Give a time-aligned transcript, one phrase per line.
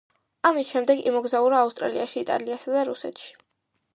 [0.49, 3.31] ამის შემდეგ იმოგზაურა ავსტრიაში, იტალიაში და რუსეთში.